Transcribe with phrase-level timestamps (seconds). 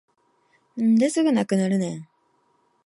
[0.77, 2.07] なんですぐなくなるねん